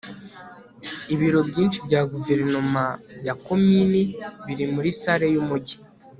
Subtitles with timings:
[1.13, 2.83] ibiro byinshi bya guverinoma
[3.27, 4.01] ya komini
[4.45, 5.77] biri muri salle yumujyi